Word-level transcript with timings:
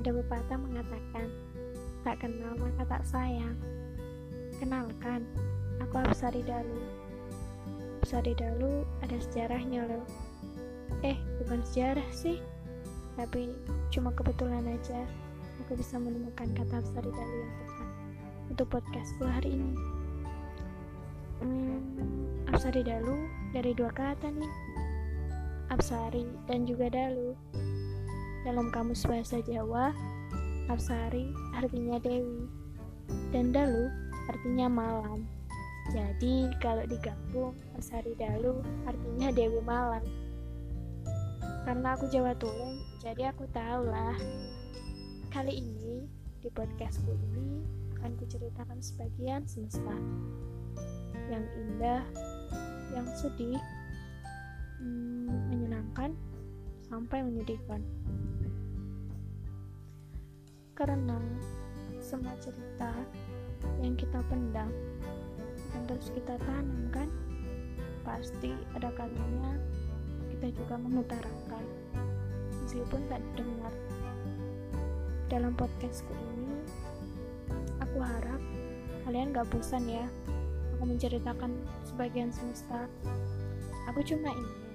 Ada 0.00 0.16
pepatah 0.16 0.56
mengatakan, 0.56 1.28
tak 2.08 2.24
kenal 2.24 2.56
maka 2.56 2.88
tak 2.88 3.04
sayang. 3.04 3.52
Kenalkan, 4.56 5.28
aku 5.76 6.00
Absari 6.00 6.40
Dalu. 6.40 6.80
Absari 8.00 8.32
Dalu 8.32 8.88
ada 9.04 9.20
sejarahnya 9.20 9.84
loh. 9.84 10.08
Eh, 11.04 11.20
bukan 11.44 11.60
sejarah 11.68 12.08
sih, 12.16 12.40
tapi 13.20 13.52
cuma 13.92 14.08
kebetulan 14.16 14.64
aja 14.72 15.04
aku 15.60 15.76
bisa 15.76 16.00
menemukan 16.00 16.48
kata 16.48 16.80
Absari 16.80 17.12
Dalu 17.12 17.36
yang 17.36 17.52
tepat 17.60 17.88
untuk 18.56 18.66
podcastku 18.72 19.28
hari 19.28 19.52
ini. 19.52 19.76
Hmm, 21.44 21.80
Absari 22.48 22.80
Dalu 22.88 23.28
dari 23.52 23.76
dua 23.76 23.92
kata 23.92 24.32
nih, 24.32 24.52
Absari 25.68 26.24
dan 26.48 26.64
juga 26.64 26.88
Dalu. 26.88 27.36
Dalam 28.40 28.72
kamus 28.72 29.04
bahasa 29.04 29.36
Jawa, 29.44 29.92
Absari 30.72 31.28
artinya 31.52 32.00
Dewi, 32.00 32.48
dan 33.36 33.52
Dalu 33.52 33.92
artinya 34.32 34.70
malam. 34.70 35.28
Jadi 35.90 36.46
kalau 36.62 36.86
digabung, 36.86 37.52
Absari 37.74 38.14
Dalu 38.14 38.62
artinya 38.86 39.28
Dewi 39.34 39.58
Malam. 39.60 40.00
Karena 41.66 41.98
aku 41.98 42.06
Jawa 42.08 42.32
Tulung, 42.38 42.78
jadi 43.02 43.34
aku 43.34 43.44
tahu 43.50 43.90
lah. 43.90 44.14
Kali 45.34 45.60
ini, 45.60 46.06
di 46.40 46.48
podcastku 46.48 47.10
ini, 47.10 47.66
akan 47.98 48.14
kuceritakan 48.22 48.78
sebagian 48.78 49.44
semesta. 49.50 49.92
Yang 51.26 51.44
indah, 51.58 52.02
yang 52.94 53.06
sedih, 53.18 53.60
hmm, 54.78 55.50
menyenangkan, 55.50 56.14
sampai 56.90 57.22
menyedihkan. 57.22 57.78
Karena 60.74 61.22
semua 62.02 62.34
cerita 62.42 62.90
yang 63.78 63.94
kita 63.94 64.18
pendam 64.26 64.66
dan 65.70 65.82
terus 65.86 66.10
kita 66.10 66.34
tanam 66.42 66.90
kan 66.90 67.06
pasti 68.02 68.50
ada 68.74 68.90
kalanya 68.98 69.54
kita 70.34 70.50
juga 70.58 70.74
mengutarakan. 70.82 71.64
Meskipun 72.66 73.00
tak 73.06 73.22
didengar. 73.32 73.74
Dalam 75.30 75.54
podcastku 75.54 76.10
ini 76.10 76.58
aku 77.78 78.02
harap 78.02 78.42
kalian 79.06 79.30
gak 79.30 79.46
bosan 79.54 79.86
ya. 79.86 80.06
Aku 80.74 80.90
menceritakan 80.90 81.54
sebagian 81.86 82.34
semesta. 82.34 82.88
Aku 83.92 84.00
cuma 84.02 84.32
ingin 84.32 84.69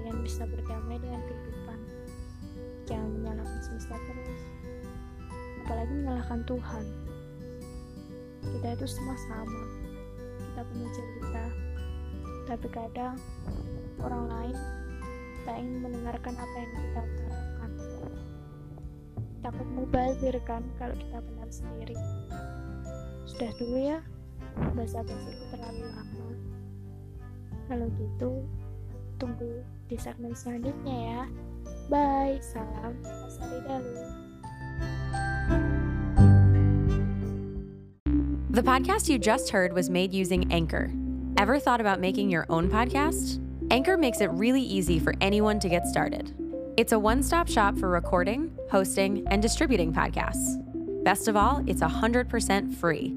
kalian 0.00 0.24
bisa 0.24 0.48
berdamai 0.48 0.96
dengan 0.96 1.20
kehidupan 1.28 1.78
jangan 2.90 3.10
menyalahkan 3.14 3.60
semesta 3.62 3.94
terus. 3.94 4.42
Apalagi 5.62 5.92
menyalahkan 5.94 6.40
Tuhan. 6.42 6.84
Kita 8.42 8.66
itu 8.74 8.86
semua 8.90 9.16
sama. 9.30 9.62
Kita 10.42 10.60
punya 10.66 10.88
cerita. 10.90 11.44
Tapi 12.50 12.66
kadang 12.74 13.14
orang 14.02 14.24
lain 14.26 14.56
tak 15.46 15.56
ingin 15.62 15.78
mendengarkan 15.86 16.34
apa 16.34 16.56
yang 16.58 16.72
kita 16.74 17.00
utarakan. 17.06 17.70
Takut 19.40 19.68
mubazir 19.70 20.34
kan 20.42 20.66
kalau 20.82 20.98
kita 20.98 21.18
benar 21.22 21.48
sendiri. 21.54 21.94
Sudah 23.30 23.54
dulu 23.54 23.78
ya 23.78 24.02
bahasa 24.74 25.06
basiku 25.06 25.44
terlalu 25.54 25.86
lama. 25.94 26.26
Kalau 27.70 27.86
gitu 27.94 28.30
tunggu 29.20 29.60
di 29.86 30.00
segmen 30.00 30.32
selanjutnya 30.32 30.96
ya 30.96 31.22
bye 31.92 32.40
salam 32.40 32.96
Dalu 33.68 33.94
The 38.50 38.66
podcast 38.66 39.08
you 39.08 39.18
just 39.18 39.50
heard 39.50 39.72
was 39.72 39.88
made 39.88 40.12
using 40.12 40.50
Anchor. 40.52 40.90
Ever 41.38 41.60
thought 41.60 41.80
about 41.80 42.00
making 42.00 42.30
your 42.30 42.46
own 42.50 42.68
podcast? 42.68 43.38
Anchor 43.70 43.96
makes 43.96 44.20
it 44.20 44.26
really 44.34 44.60
easy 44.60 44.98
for 44.98 45.14
anyone 45.20 45.60
to 45.60 45.68
get 45.68 45.86
started. 45.86 46.34
It's 46.76 46.90
a 46.90 46.98
one 46.98 47.22
stop 47.22 47.46
shop 47.46 47.78
for 47.78 47.88
recording, 47.88 48.50
hosting, 48.68 49.22
and 49.30 49.40
distributing 49.40 49.94
podcasts. 49.94 50.58
Best 51.04 51.28
of 51.28 51.36
all, 51.36 51.62
it's 51.68 51.80
100% 51.80 52.74
free. 52.74 53.16